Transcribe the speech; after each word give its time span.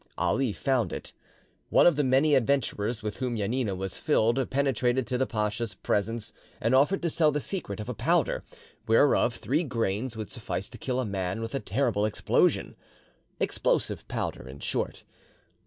Ali 0.17 0.51
found 0.51 0.91
it. 0.91 1.13
One 1.69 1.85
of 1.85 1.95
the 1.95 2.03
many 2.03 2.33
adventurers 2.33 3.03
with 3.03 3.17
whom 3.17 3.35
Janina 3.37 3.75
was 3.75 3.99
filled 3.99 4.49
penetrated 4.49 5.05
to 5.05 5.15
the 5.19 5.27
pacha's 5.27 5.75
presence, 5.75 6.33
and 6.59 6.73
offered 6.73 7.03
to 7.03 7.09
sell 7.11 7.31
the 7.31 7.39
secret 7.39 7.79
of 7.79 7.87
a 7.87 7.93
powder 7.93 8.43
whereof 8.87 9.35
three 9.35 9.63
grains 9.63 10.17
would 10.17 10.31
suffice 10.31 10.69
to 10.69 10.79
kill 10.79 10.99
a 10.99 11.05
man 11.05 11.39
with 11.39 11.53
a 11.53 11.59
terrible 11.59 12.03
explosion—explosive 12.07 14.07
powder, 14.07 14.49
in 14.49 14.59
short. 14.59 15.03